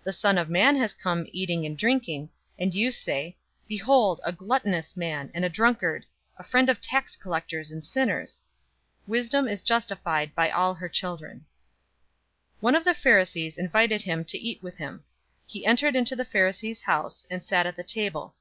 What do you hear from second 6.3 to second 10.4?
a friend of tax collectors and sinners!' 007:035 Wisdom is justified